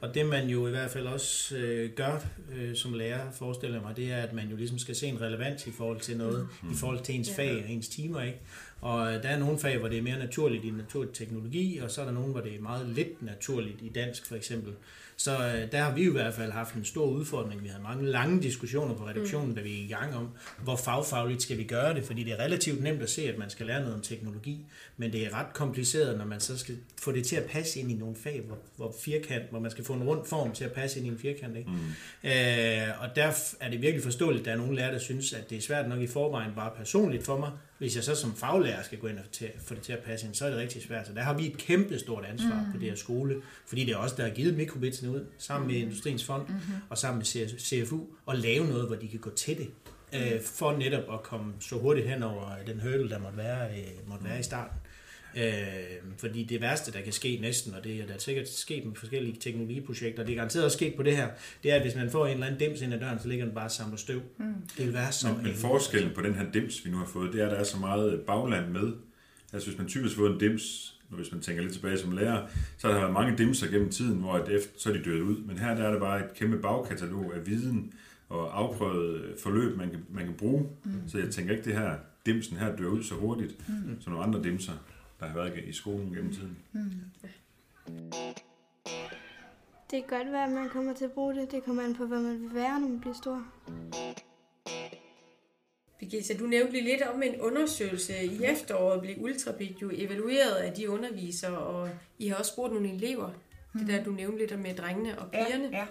[0.00, 2.20] Og det man jo i hvert fald også øh, gør
[2.56, 5.66] øh, som lærer, forestiller mig, det er, at man jo ligesom skal se en relevans
[5.66, 6.72] i forhold til noget, mm.
[6.72, 8.38] i forhold til ens fag og ens timer, ikke?
[8.80, 11.90] Og øh, der er nogle fag, hvor det er mere naturligt i naturlig teknologi, og
[11.90, 14.72] så er der nogle, hvor det er meget lidt naturligt i dansk for eksempel.
[15.16, 17.62] Så øh, der har vi i hvert fald haft en stor udfordring.
[17.62, 19.54] Vi havde mange lange diskussioner på reduktionen, mm.
[19.54, 20.28] da vi er i gang om,
[20.62, 23.50] hvor fagfagligt skal vi gøre det, fordi det er relativt nemt at se, at man
[23.50, 27.12] skal lære noget om teknologi, men det er ret kompliceret, når man så skal få
[27.12, 29.92] det til at passe ind i nogle fag, hvor, hvor firkant, hvor man skal få
[29.92, 31.56] en rund form til at passe ind i en firkant.
[31.56, 31.70] Ikke?
[31.70, 32.30] Mm.
[32.30, 35.50] Øh, og der er det virkelig forståeligt, at der er nogle lærere, der synes, at
[35.50, 38.82] det er svært nok i forvejen bare personligt for mig, hvis jeg så som faglærer
[38.82, 39.24] skal gå ind og
[39.58, 41.06] få det til at passe ind, så er det rigtig svært.
[41.06, 42.72] Så der har vi et kæmpe stort ansvar mm.
[42.72, 44.56] på det her skole, fordi det er også der har givet
[45.06, 46.74] mikrobitsene ud, sammen med Industriens Fond mm-hmm.
[46.90, 49.68] og sammen med CFU, og lave noget, hvor de kan gå til det,
[50.12, 54.08] øh, for netop at komme så hurtigt hen over den hurdle, der måtte være, øh,
[54.08, 54.78] måtte være i starten.
[55.36, 55.42] Øh,
[56.18, 59.36] fordi det værste, der kan ske næsten, og det er der sikkert sket med forskellige
[59.40, 61.28] teknologiprojekter, det er garanteret også sket på det her,
[61.62, 63.44] det er, at hvis man får en eller anden dims ind ad døren, så ligger
[63.44, 64.20] den bare og samler støv.
[64.38, 64.54] Mm.
[64.76, 67.32] Det vil være så Men, men forskellen på den her dims, vi nu har fået,
[67.32, 68.92] det er, at der er så meget bagland med.
[69.52, 72.46] Altså hvis man typisk får en dims, hvis man tænker lidt tilbage som lærer,
[72.78, 75.24] så har der været mange dimser gennem tiden, hvor det efter, så er de døde
[75.24, 75.36] ud.
[75.36, 77.92] Men her der er det bare et kæmpe bagkatalog af viden
[78.28, 80.66] og afprøvet forløb, man kan, man kan bruge.
[80.84, 81.08] Mm.
[81.08, 84.00] Så jeg tænker ikke, det her dimsen her dør ud så hurtigt, mm.
[84.00, 84.72] som nogle andre dimser
[85.20, 86.56] der har været i skolen gennem tiden.
[86.72, 86.90] Mm.
[89.90, 91.50] Det kan godt være, at man kommer til at bruge det.
[91.50, 93.42] Det kommer an på, hvad man vil være, når man bliver stor.
[96.10, 98.24] Birgitta, du nævnte lige lidt om en undersøgelse.
[98.24, 101.88] I efteråret blev Ultrabit jo evalueret af de undervisere, og
[102.18, 103.30] I har også spurgt nogle elever.
[103.72, 103.80] Mm.
[103.80, 105.68] Det der, du nævnte lidt med drengene og pigerne.
[105.72, 105.86] Ja, ja.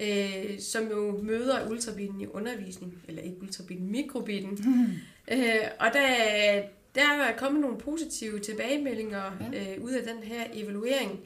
[0.00, 4.58] Øh, som jo møder ultrabitten i undervisning, eller ikke ultrabitten, mikrobitten.
[4.64, 5.34] Mm.
[5.34, 6.06] Øh, og der,
[6.94, 9.74] der er kommet nogle positive tilbagemeldinger ja.
[9.74, 11.20] øh, ud af den her evaluering.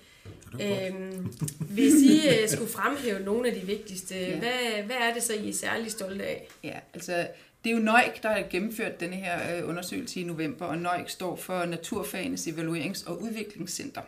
[0.62, 4.39] Øhm, hvis I øh, skulle fremhæve nogle af de vigtigste, ja.
[4.39, 6.49] hvad, hvad er det så, I er særlig stolte af?
[6.65, 7.27] Ja, altså
[7.67, 11.09] det er jo NØIK, der har gennemført denne her øh, undersøgelse i november, og NØIK
[11.09, 14.01] står for Naturfagenes Evaluerings- og Udviklingscenter.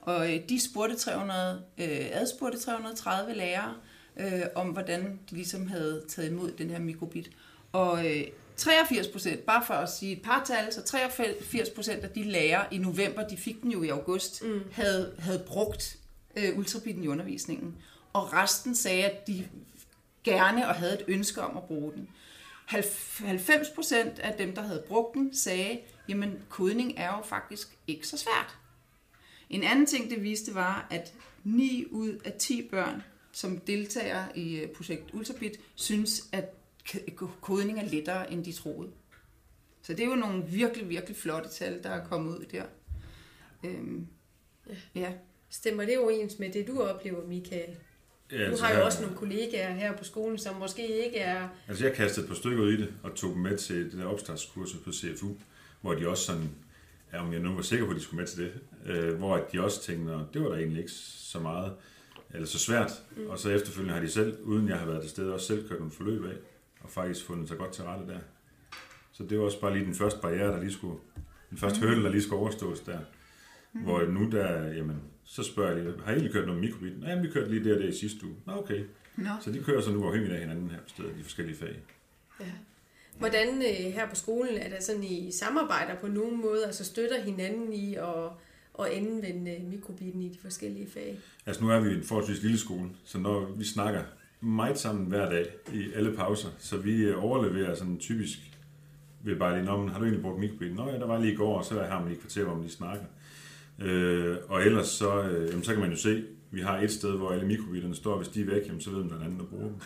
[0.00, 3.74] Og øh, de spurgte 300, øh, adspurgte 330 lærere
[4.16, 7.30] øh, om, hvordan de ligesom havde taget imod den her mikrobit.
[7.72, 8.22] Og øh,
[8.56, 12.74] 83 procent, bare for at sige et par tal, så 83 procent af de lærere
[12.74, 14.60] i november, de fik den jo i august, mm.
[14.72, 15.96] havde, havde brugt
[16.36, 17.74] øh, ultrabitten i undervisningen.
[18.12, 19.48] Og resten sagde, at de
[20.24, 22.08] gerne og havde et ønske om at bruge den.
[22.70, 28.06] 90 procent af dem, der havde brugt den, sagde, jamen kodning er jo faktisk ikke
[28.06, 28.56] så svært.
[29.50, 33.02] En anden ting, det viste, var, at 9 ud af 10 børn,
[33.32, 36.54] som deltager i øh, projekt Ultrabit, synes, at
[37.40, 38.90] kodning er lettere, end de troede.
[39.82, 42.64] Så det er jo nogle virkelig, virkelig flotte tal, der er kommet ud der.
[43.64, 44.06] Øhm,
[44.68, 44.74] ja.
[44.94, 45.12] ja.
[45.50, 47.76] Stemmer det overens med det, du oplever, Michael?
[48.32, 51.18] Ja, altså, du har jo her, også nogle kollegaer her på skolen, som måske ikke
[51.18, 51.48] er...
[51.68, 53.92] Altså jeg kastede et par stykker ud i det, og tog dem med til det
[53.92, 55.28] der opstartskursus på CFU,
[55.80, 56.50] hvor de også sådan,
[57.12, 58.52] ja, om jeg nu var sikker på, at de skulle med til det,
[58.86, 61.72] øh, hvor de også tænkte, det var der egentlig ikke så meget,
[62.34, 62.92] eller så svært.
[63.16, 63.26] Mm.
[63.26, 65.78] Og så efterfølgende har de selv, uden jeg har været til stede, også selv kørt
[65.78, 66.36] nogle forløb af
[66.80, 68.18] og faktisk fundet sig godt til rette der.
[69.12, 70.98] Så det var også bare lige den første barriere, der lige skulle,
[71.50, 71.86] den første mm.
[71.86, 72.98] hurdle, der lige skulle overstås der.
[73.72, 73.80] Mm.
[73.80, 77.00] Hvor nu der, jamen, så spørger jeg lige, har I egentlig kørt noget mikrobit?
[77.00, 78.34] Nej, vi kørte lige der der i sidste uge.
[78.46, 78.84] Nå, okay.
[79.16, 79.30] Nå.
[79.40, 81.76] Så de kører så nu afhængigt af hinanden her på stedet, de forskellige fag.
[82.40, 82.44] Ja.
[83.18, 87.22] Hvordan øh, her på skolen er der sådan i samarbejder på nogen måde, altså støtter
[87.22, 88.24] hinanden i at,
[88.78, 91.18] at anvende øh, mikrobiten i de forskellige fag?
[91.46, 94.02] Altså nu er vi en forholdsvis lille skole, så når vi snakker
[94.40, 98.38] meget sammen hver dag i alle pauser, så vi øh, overleverer sådan typisk
[99.22, 100.76] ved bare lige, Nå, men har du egentlig brugt mikrobiten?
[100.76, 102.54] Nå ja, der var lige i går, og så har man lige et kvarter, hvor
[102.54, 103.04] man lige snakker.
[103.80, 107.16] Øh, og ellers så, øh, jamen, så kan man jo se, vi har et sted,
[107.16, 109.24] hvor alle mikrobitterne står, hvis de er væk, jamen, så ved man, der er en
[109.24, 109.76] anden, der bruger dem.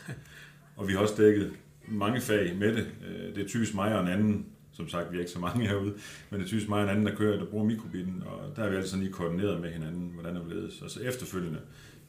[0.76, 1.52] Og vi har også dækket
[1.88, 2.86] mange fag med det.
[3.08, 5.68] Øh, det er typisk mig og en anden, som sagt, vi er ikke så mange
[5.68, 5.94] herude,
[6.30, 8.62] men det er typisk mig og en anden, der kører, der bruger mikrobitten, og der
[8.62, 10.82] er vi altså lige koordineret med hinanden, hvordan det ledes.
[10.82, 11.60] Og så efterfølgende,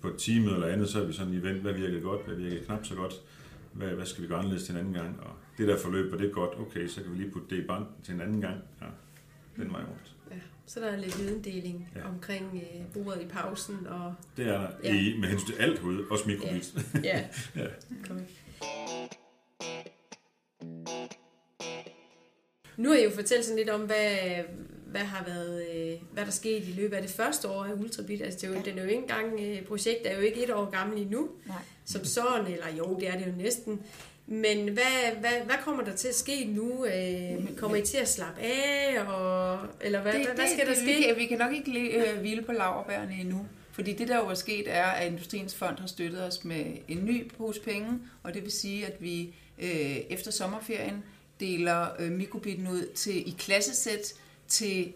[0.02, 2.36] på et time eller andet, så er vi sådan lige vendt, hvad virkede godt, hvad
[2.36, 3.14] virkede knap så godt,
[3.74, 6.18] hvad, hvad skal vi gøre anderledes til en anden gang, og det der forløb, var
[6.18, 8.58] det godt, okay, så kan vi lige putte det i banken til en anden gang,
[8.82, 8.86] ja,
[9.64, 10.15] den vej rundt.
[10.66, 12.08] Ja, så der er lidt videndeling ja.
[12.10, 13.88] omkring øh, bordet i pausen.
[13.88, 14.94] Og, Det er der, Ja.
[14.94, 15.00] ja.
[15.00, 16.74] i, med hensyn til alt herude, også mikrobit.
[17.04, 17.24] ja,
[17.56, 17.66] Ja.
[18.08, 18.22] Kom.
[22.78, 24.44] Nu har I jo fortalt sådan lidt om, hvad,
[24.88, 28.22] hvad har været, øh, hvad der skete i løbet af det første år af Ultrabit.
[28.22, 28.70] Altså, det er jo, ja.
[28.70, 31.58] den er jo ikke engang, øh, projektet er jo ikke et år gammel endnu, Nej.
[31.86, 33.82] som sådan, eller jo, det er det jo næsten.
[34.28, 36.86] Men hvad, hvad, hvad kommer der til at ske nu?
[36.86, 40.78] Øh, kommer I til at slappe af, og, eller hvad, det, hvad, hvad skal det,
[40.78, 41.04] der Vi ske?
[41.04, 43.48] kan, vi kan nok ikke øh, hvile på laverbærene endnu.
[43.72, 47.06] Fordi det, der jo er sket, er, at Industriens Fond har støttet os med en
[47.06, 51.04] ny pose penge, og det vil sige, at vi øh, efter sommerferien
[51.40, 54.14] deler øh, mikrobitten ud til i klassesæt,
[54.48, 54.94] til,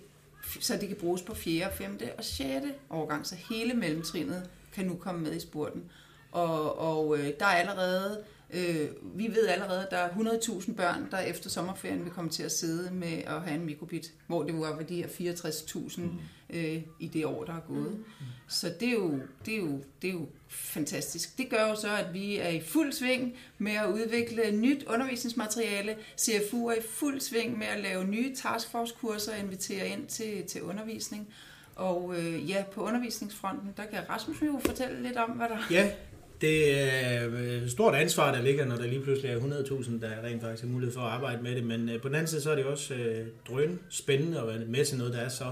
[0.60, 2.00] så det kan bruges på 4., 5.
[2.18, 2.66] og 6.
[2.90, 5.84] årgang, så hele mellemtrinnet kan nu komme med i spurten.
[6.32, 11.08] Og, og øh, der er allerede, øh, vi ved allerede, at der er 100.000 børn,
[11.12, 14.60] der efter sommerferien vil komme til at sidde med at have en mikrobit, hvor det
[14.60, 16.20] var ved de her 64.000 mm.
[16.50, 17.92] øh, i det år, der er gået.
[17.92, 18.26] Mm.
[18.48, 21.38] Så det er, jo, det, er jo, det er jo fantastisk.
[21.38, 25.96] Det gør jo så, at vi er i fuld sving med at udvikle nyt undervisningsmateriale.
[26.18, 30.64] CFU er i fuld sving med at lave nye taskforce-kurser og invitere ind til, til
[30.64, 31.28] undervisning.
[31.76, 35.58] Og øh, ja, på undervisningsfronten, der kan Rasmus jo fortælle lidt om, hvad der...
[35.72, 35.92] Ja,
[36.42, 37.24] det er
[37.64, 40.70] et stort ansvar, der ligger, når der lige pludselig er 100.000, der rent faktisk har
[40.70, 41.64] mulighed for at arbejde med det.
[41.64, 44.60] Men øh, på den anden side, så er det også øh, drøn spændende at være
[44.60, 45.52] med til noget, der er så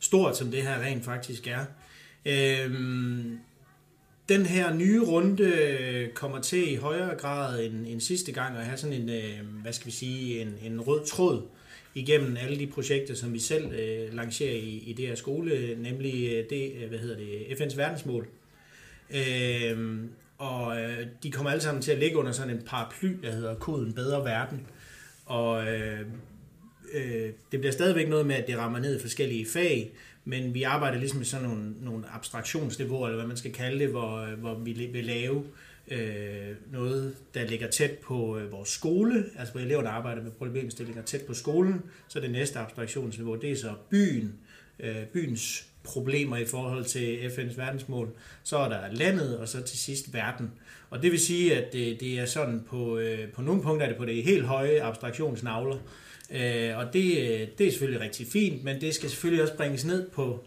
[0.00, 1.64] stort, som det her rent faktisk er.
[2.26, 3.38] Øhm,
[4.28, 8.64] den her nye runde øh, kommer til i højere grad end, end sidste gang at
[8.64, 11.42] have sådan en, øh, hvad skal vi sige, en, en rød tråd
[11.94, 16.46] igennem alle de projekter, som vi selv øh, lancerer i, i det her skole, nemlig
[16.50, 18.28] det, hvad hedder det, FN's verdensmål.
[19.14, 19.98] Øh,
[20.38, 23.54] og øh, de kommer alle sammen til at ligge under sådan en paraply, der hedder
[23.54, 24.66] koden Bedre Verden.
[25.26, 26.00] Og øh,
[26.92, 29.92] øh, det bliver stadigvæk noget med, at det rammer ned i forskellige fag,
[30.24, 33.88] men vi arbejder ligesom med sådan nogle, nogle abstraktionsniveauer, eller hvad man skal kalde det,
[33.88, 35.44] hvor, øh, hvor vi vil lave
[35.88, 41.02] øh, noget, der ligger tæt på øh, vores skole, altså hvor eleverne arbejder med problemstillinger
[41.02, 44.34] tæt på skolen, så det næste abstraktionsniveau, det er så byen,
[44.80, 48.08] øh, byens problemer i forhold til FN's verdensmål.
[48.42, 50.50] Så er der landet, og så til sidst verden.
[50.90, 53.90] Og det vil sige, at det, det er sådan på, øh, på nogle punkter er
[53.90, 55.76] det på det helt høje abstraktionsnavler.
[55.76, 55.80] Øh,
[56.76, 60.10] og det, øh, det er selvfølgelig rigtig fint, men det skal selvfølgelig også bringes ned
[60.10, 60.44] på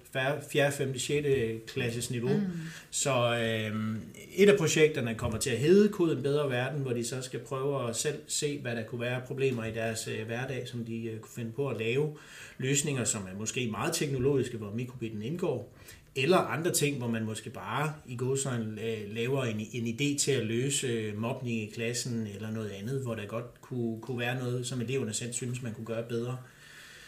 [0.52, 1.28] 4., 5., 6.
[1.68, 2.38] klasses niveau.
[2.38, 2.44] Mm.
[2.92, 3.96] Så øh,
[4.36, 7.90] et af projekterne kommer til at hedde Koden Bedre Verden, hvor de så skal prøve
[7.90, 11.20] at selv se, hvad der kunne være problemer i deres øh, hverdag, som de øh,
[11.20, 12.18] kunne finde på at lave
[12.58, 15.74] løsninger, som er måske meget teknologiske, hvor mikrobitten indgår,
[16.16, 18.78] eller andre ting, hvor man måske bare i godsøjne
[19.14, 23.16] laver en, en idé til at løse øh, mobning i klassen, eller noget andet, hvor
[23.16, 26.38] der godt kunne, kunne være noget, som eleverne selv synes, man kunne gøre bedre.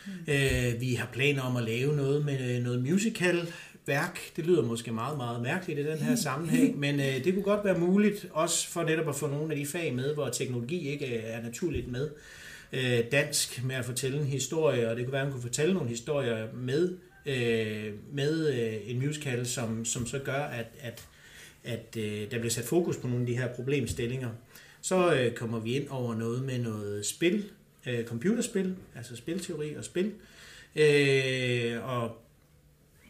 [0.05, 0.33] Mm.
[0.33, 3.53] Øh, vi har planer om at lave noget med noget musical
[3.85, 4.19] værk.
[4.35, 7.65] Det lyder måske meget, meget mærkeligt i den her sammenhæng, men øh, det kunne godt
[7.65, 11.17] være muligt, også for netop at få nogle af de fag med, hvor teknologi ikke
[11.17, 12.09] er naturligt med.
[12.73, 15.73] Øh, dansk med at fortælle en historie, og det kunne være, at man kunne fortælle
[15.73, 21.07] nogle historier med øh, med øh, en musical, som, som så gør, at, at,
[21.63, 24.29] at øh, der bliver sat fokus på nogle af de her problemstillinger.
[24.81, 27.49] Så øh, kommer vi ind over noget med noget spil,
[27.87, 30.13] øh, computerspil, altså spilteori og spil,
[30.75, 32.17] øh, og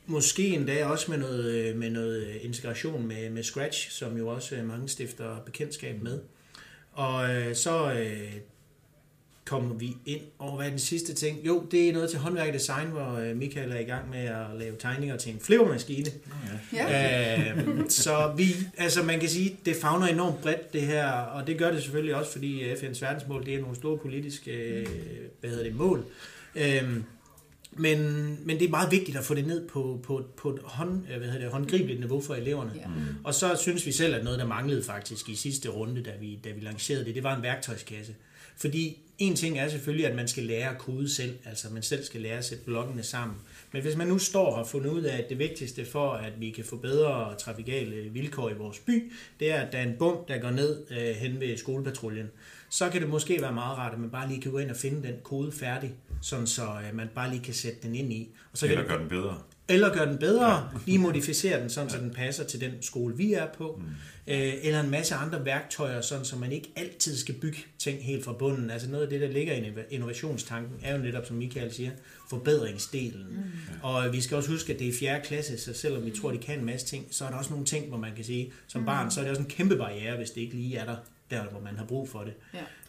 [0.06, 4.56] måske endda også med noget, øh, med noget integration med, med Scratch, som jo også
[4.56, 6.19] øh, mange stifter bekendtskab med.
[6.91, 8.34] Og øh, så øh,
[9.47, 11.45] kommer vi ind over, hvad er den sidste ting?
[11.45, 14.19] Jo, det er noget til håndværk og design, hvor øh, Michael er i gang med
[14.19, 16.12] at lave tegninger til en flippermaskine.
[16.73, 17.51] Ja.
[17.51, 21.57] Øh, så vi, altså man kan sige, det fagner enormt bredt det her, og det
[21.57, 24.88] gør det selvfølgelig også, fordi FN's verdensmål, det er nogle store politiske, øh,
[25.39, 26.05] hvad hedder det, mål.
[26.55, 27.01] Øh,
[27.71, 27.99] men,
[28.45, 31.17] men det er meget vigtigt at få det ned på, på, på et hånd, øh,
[31.17, 32.71] hvad hedder det, håndgribeligt niveau for eleverne.
[32.75, 32.81] Ja.
[33.23, 36.39] Og så synes vi selv, at noget, der manglede faktisk i sidste runde, da vi,
[36.43, 38.15] da vi lancerede det, det var en værktøjskasse.
[38.57, 42.03] Fordi en ting er selvfølgelig, at man skal lære at kode selv, altså man selv
[42.03, 43.38] skal lære at sætte blokkene sammen.
[43.71, 46.41] Men hvis man nu står og har fundet ud af, at det vigtigste for, at
[46.41, 49.95] vi kan få bedre trafikale vilkår i vores by, det er, at der er en
[49.99, 52.30] bum, der går ned øh, hen ved skolepatruljen,
[52.69, 54.77] så kan det måske være meget rart, at man bare lige kan gå ind og
[54.77, 58.30] finde den kode færdig, sådan så øh, man bare lige kan sætte den ind i.
[58.51, 59.41] Og så kan Eller det, gøre den bedre.
[59.69, 63.34] Eller gøre den bedre, lige modificere den, sådan så den passer til den skole, vi
[63.34, 63.82] er på.
[64.27, 68.23] Øh, eller en masse andre værktøjer, sådan så man ikke altid skal bygge ting helt
[68.25, 68.69] fra bunden.
[68.71, 71.91] Altså noget af det, der ligger i innov- innovationstanken, er jo netop, som Michael siger,
[72.30, 73.25] forbedringsdelen.
[73.30, 73.43] Mm.
[73.84, 75.19] Og vi skal også huske, at det er 4.
[75.23, 77.65] klasse, så selvom vi tror, de kan en masse ting, så er der også nogle
[77.65, 80.30] ting, hvor man kan sige, som barn, så er det også en kæmpe barriere, hvis
[80.30, 80.95] det ikke lige er der,
[81.32, 82.34] der hvor man har brug for det.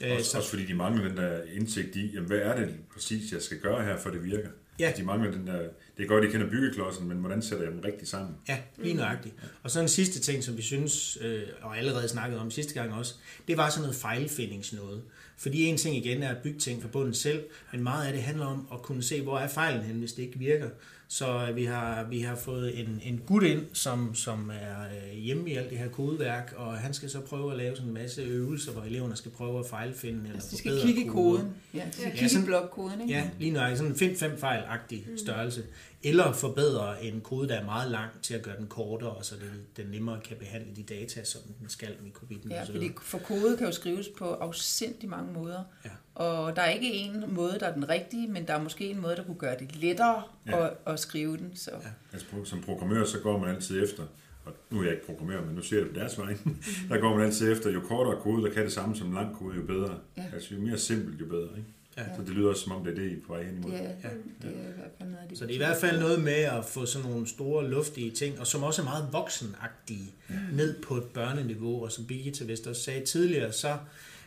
[0.01, 0.09] Ja.
[0.11, 2.75] Øh, Også, så, også fordi de mangler den der indsigt i, jamen, hvad er det
[2.95, 4.49] præcis, jeg skal gøre her, for det virker.
[4.79, 4.93] Ja.
[4.97, 5.59] De mangler den der,
[5.97, 8.35] det er godt, de kender byggeklodsen, men hvordan sætter jeg dem rigtigt sammen?
[8.49, 9.35] Ja, lige nøjagtigt.
[9.63, 12.95] Og så en sidste ting, som vi synes, øh, og allerede snakket om sidste gang
[12.95, 13.15] også,
[13.49, 15.03] det var sådan noget fejlfindingsnåde.
[15.37, 18.23] Fordi en ting igen er at bygge ting fra bunden selv, men meget af det
[18.23, 20.69] handler om at kunne se, hvor er fejlen hen, hvis det ikke virker.
[21.11, 24.81] Så øh, vi har, vi har fået en, en gut ind, som, som er
[25.13, 27.89] øh, hjemme i alt det her kodeværk, og han skal så prøve at lave sådan
[27.89, 31.07] en masse øvelser, hvor eleverne skal prøve at fejlfinde eller Altså, de skal kigge i
[31.09, 31.39] koder.
[31.39, 31.53] koden.
[31.75, 33.15] Ja, de skal Ja, kigge i blokkoden, ikke?
[33.15, 33.79] Ja, lige nøjagtigt.
[33.79, 35.63] Sådan en find fem fejl-agtig størrelse.
[36.03, 39.77] Eller forbedre en kode, der er meget lang til at gøre den kortere, så det,
[39.77, 43.19] den nemmere kan behandle de data, som den skal, mikrobitten Ja, og så fordi for
[43.19, 45.63] kode kan jo skrives på afsindig mange måder.
[45.85, 45.91] Ja.
[46.15, 49.01] Og der er ikke en måde, der er den rigtige, men der er måske en
[49.01, 50.67] måde, der kunne gøre det lettere Ja.
[50.67, 51.57] at, at skrive den.
[51.57, 51.71] Så.
[51.71, 51.89] Ja.
[52.13, 54.03] Altså, som programmør, så går man altid efter,
[54.45, 56.37] og nu er jeg ikke programmør, men nu ser jeg det på deres vej,
[56.89, 59.37] der går man altid efter, jo kortere kode, der kan det samme som en lang
[59.37, 59.99] kode, jo bedre.
[60.17, 60.25] Ja.
[60.35, 61.49] Altså, jo mere simpelt, jo bedre.
[61.57, 61.69] Ikke?
[61.99, 62.17] Ja.
[62.17, 63.71] Så det lyder også, som om det er det, I er på vej hen imod.
[63.71, 64.09] Det, er, Ja.
[64.43, 65.39] det er i hvert fald noget af det.
[65.39, 68.41] Så det er i hvert fald noget med at få sådan nogle store, luftige ting,
[68.41, 70.13] og som også er meget voksenagtige,
[70.53, 71.85] ned på et børneniveau.
[71.85, 73.77] Og som Birgitte vist også sagde tidligere, så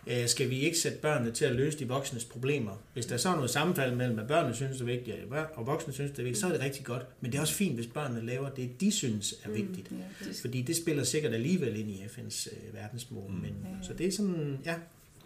[0.07, 2.81] øh, skal vi ikke sætte børnene til at løse de voksnes problemer.
[2.93, 5.17] Hvis der er så er noget sammenfald mellem, at børnene synes, det er vigtigt,
[5.53, 7.05] og voksne synes, det er vigtigt, så er det rigtig godt.
[7.21, 9.91] Men det er også fint, hvis børnene laver det, de synes er vigtigt.
[9.91, 13.31] Ja, det, Fordi det spiller sikkert alligevel ind i FN's øh, verdensmål.
[13.31, 13.37] Mm.
[13.37, 14.75] Men, så det er sådan, ja,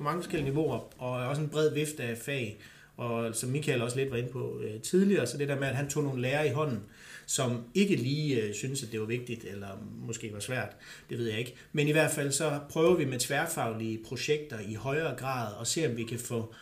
[0.04, 2.58] mange forskellige niveauer, og også en bred vifte af fag.
[2.98, 5.76] Og som Michael også lidt var inde på øh, tidligere, så det der med, at
[5.76, 6.80] han tog nogle lærere i hånden,
[7.26, 9.68] som ikke lige øh, synes, at det var vigtigt, eller
[10.08, 10.70] måske var svært,
[11.10, 11.56] det ved jeg ikke.
[11.74, 15.88] Men i hvert fald så prøver vi med tværfaglige projekter i højere grad, og se
[15.88, 16.54] om vi kan få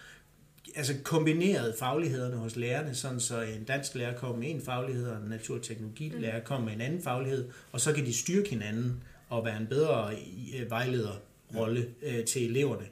[0.76, 5.18] altså kombineret faglighederne hos lærerne, sådan så en dansk lærer kommer med en faglighed, og
[5.18, 9.58] en naturteknologilærer kommer med en anden faglighed, og så kan de styrke hinanden og være
[9.58, 10.12] en bedre
[10.60, 12.86] øh, vejlederrolle øh, til eleverne.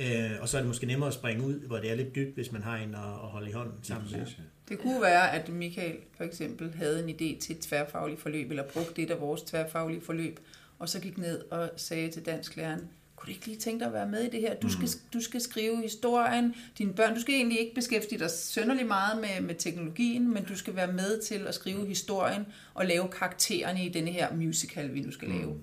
[0.00, 2.34] Øh, og så er det måske nemmere at springe ud, hvor det er lidt dybt,
[2.34, 4.26] hvis man har en at, at holde i hånden sammen med.
[4.68, 8.62] Det kunne være, at Michael for eksempel havde en idé til et tværfagligt forløb, eller
[8.62, 10.40] brugte et af vores tværfaglige forløb,
[10.78, 12.80] og så gik ned og sagde til dansklæreren,
[13.16, 14.54] kunne du ikke lige tænke dig at være med i det her?
[14.54, 16.54] Du skal, du skal skrive historien.
[16.78, 20.56] Dine børn, du skal egentlig ikke beskæftige dig sønderlig meget med, med teknologien, men du
[20.56, 25.00] skal være med til at skrive historien og lave karaktererne i denne her musical, vi
[25.00, 25.56] nu skal lave.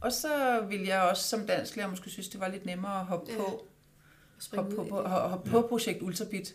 [0.00, 3.32] Og så vil jeg også som dansklærer måske synes, det var lidt nemmere at hoppe
[3.32, 3.38] Ja.
[3.38, 3.66] på,
[4.38, 6.54] Springe hoppe på, på, hoppe på projekt Ultrabit.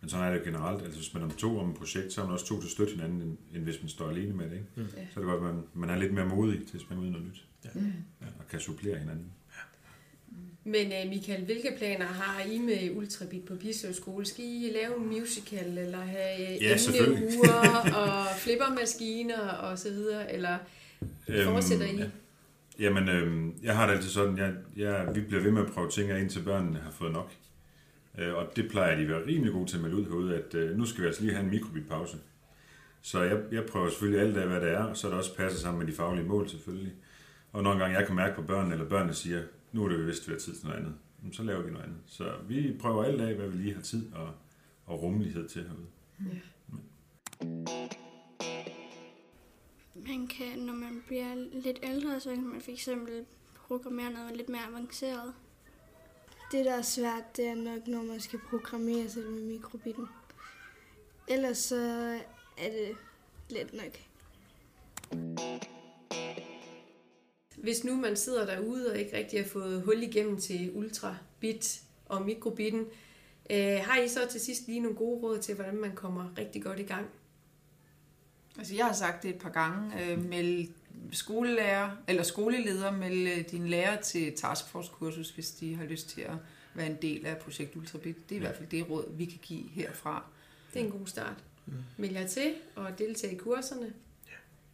[0.00, 0.82] Men sådan er det jo generelt.
[0.82, 2.70] Altså, hvis man er to om et projekt, så er man også to til at
[2.72, 4.52] støtte hinanden, end, end hvis man står alene med det.
[4.52, 4.66] Ikke?
[4.76, 4.88] Mm.
[4.90, 7.10] Så er det godt, at man, man er lidt mere modig til at springe ud
[7.10, 7.44] noget nyt.
[7.74, 7.92] Mm.
[8.20, 9.26] Ja, og kan supplere hinanden.
[10.64, 14.26] Men uh, Michael, hvilke planer har I med Ultrabit på Bisø Skole?
[14.26, 17.24] Skal I lave en musical, eller have Ja, selvfølgelig.
[17.28, 20.32] emneuger og flippermaskiner og så videre?
[20.32, 20.58] Eller
[21.44, 21.96] fortsætter I?
[21.96, 22.04] ja.
[22.78, 25.90] Jamen, øhm, jeg har det altid sådan, jeg, jeg, vi bliver ved med at prøve
[25.90, 27.32] ting af, indtil børnene har fået nok.
[28.18, 30.54] Øh, og det plejer de at være rimelig gode til at melde ud herude, at
[30.54, 32.16] øh, nu skal vi altså lige have en mikrobitpause.
[33.02, 35.60] Så jeg, jeg prøver selvfølgelig alt af, hvad det er, og så det også passer
[35.60, 36.92] sammen med de faglige mål selvfølgelig.
[37.52, 40.28] Og nogle gange jeg kan mærke på børnene, eller børnene siger, nu er det vist
[40.28, 41.98] ved tid til noget andet, jamen, så laver vi noget andet.
[42.06, 44.28] Så vi prøver alt af, hvad vi lige har tid og,
[44.86, 45.86] og rummelighed til herude.
[50.08, 52.88] Man kan, når man bliver lidt ældre, så kan man fx
[53.54, 55.34] programmere noget lidt mere avanceret.
[56.52, 60.06] Det, der er svært, det er nok, når man skal programmere selv med mikrobitten.
[61.28, 61.76] Ellers så
[62.58, 62.96] er det
[63.48, 63.92] let nok.
[67.56, 72.22] Hvis nu man sidder derude og ikke rigtig har fået hul igennem til Ultrabit og
[72.22, 72.86] mikrobitten,
[73.50, 76.62] Øh, har I så til sidst lige nogle gode råd til, hvordan man kommer rigtig
[76.62, 77.06] godt i gang?
[78.58, 80.02] Altså, jeg har sagt det et par gange.
[80.02, 80.68] Øh, meld
[81.12, 86.34] skolelærer, eller skoleleder, meld øh, dine lærer til taskforce-kursus, hvis de har lyst til at
[86.74, 88.16] være en del af projekt Ultrabit.
[88.28, 90.24] Det er i hvert fald det råd, vi kan give herfra.
[90.74, 91.44] Det er en god start.
[91.96, 93.92] Meld jer til og deltage i kurserne.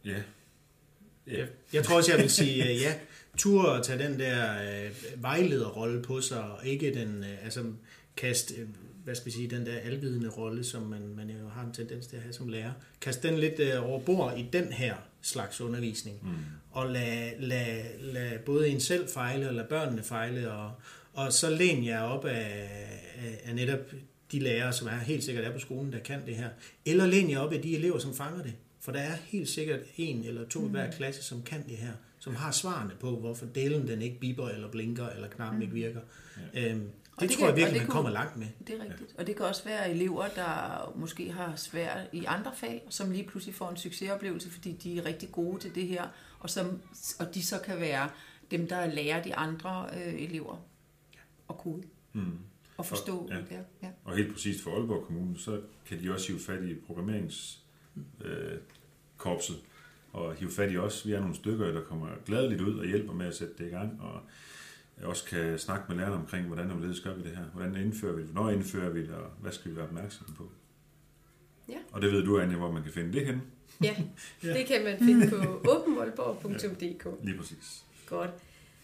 [0.05, 0.21] Ja.
[1.27, 2.95] Jeg, jeg tror også, jeg vil sige øh, ja.
[3.37, 4.91] Tur at tage den der øh,
[5.23, 7.71] vejlederrolle på sig, og ikke den, øh, altså
[8.17, 8.67] kaste, øh,
[9.03, 12.07] hvad skal vi sige, den der alvidende rolle, som man, man jo har en tendens
[12.07, 12.71] til at have som lærer.
[13.01, 16.29] Kast den lidt øh, over bord i den her slags undervisning, mm.
[16.71, 20.71] og lad, lad, lad både en selv fejle, og lad børnene fejle, og,
[21.13, 22.69] og så læn jer op af,
[23.15, 23.79] af, af netop
[24.31, 26.49] de lærere, som er helt sikkert er på skolen, der kan det her.
[26.85, 28.53] Eller læn jer op af de elever, som fanger det.
[28.79, 31.91] For der er helt sikkert en eller to i hver klasse, som kan det her,
[32.19, 35.99] som har svarene på, hvorfor delen den ikke biber eller blinker, eller knappen ikke virker.
[36.53, 36.71] Ja.
[36.71, 38.47] Øhm, det, det det kan- tror jeg og virkelig, det man kunne- kommer langt med.
[38.67, 39.15] Det er rigtigt.
[39.17, 43.23] Og det kan også være elever, der måske har svært i andre fag, som lige
[43.27, 46.07] pludselig får en succesoplevelse, fordi de er rigtig gode til det her,
[46.39, 46.81] og, som,
[47.19, 48.09] og de så kan være
[48.51, 50.65] dem, der lærer de andre øh, elever
[51.49, 52.37] at kode Mm.
[52.77, 53.29] og forstå.
[53.31, 53.35] Ja.
[53.55, 53.61] Ja.
[53.83, 53.89] Ja.
[54.03, 59.61] Og helt præcist for Aalborg Kommune, så kan de også hive fat i programmeringskorpset øh,
[60.13, 61.07] og hive fat i os.
[61.07, 63.69] Vi er nogle stykker, der kommer gladeligt ud og hjælper med at sætte det i
[63.69, 64.21] gang, og
[65.01, 67.43] også kan snakke med lærerne omkring, hvordan og hvorledes gør vi det her.
[67.53, 68.29] Hvordan indfører vi det?
[68.29, 69.09] Hvornår indfører vi det?
[69.09, 70.51] Og hvad skal vi være opmærksomme på?
[71.69, 71.77] Ja.
[71.91, 73.41] Og det ved du, Anja, hvor man kan finde det henne.
[73.83, 73.95] Ja,
[74.43, 77.23] det kan man finde på åbenvoldborg.dk.
[77.23, 77.83] Lige præcis.
[78.05, 78.31] Godt.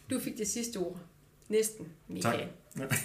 [0.10, 1.00] Du fik det sidste ord.
[1.50, 2.48] Næsten, Michael.
[2.78, 2.94] Tak.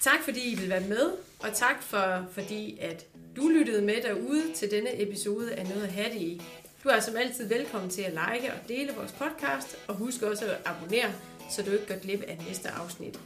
[0.00, 3.06] Tak fordi I vil være med, og tak for, fordi at
[3.36, 6.42] du lyttede med derude til denne episode af Noget at have det i.
[6.84, 10.44] Du er som altid velkommen til at like og dele vores podcast, og husk også
[10.46, 11.12] at abonnere,
[11.50, 13.20] så du ikke går glip af næste afsnit.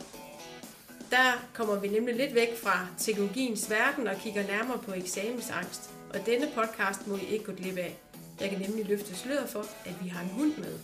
[1.11, 6.27] Der kommer vi nemlig lidt væk fra teknologiens verden og kigger nærmere på eksamensangst, og
[6.27, 7.97] denne podcast må I ikke gå glip af.
[8.41, 10.79] Jeg kan nemlig løfte sløret for, at vi har en hund med.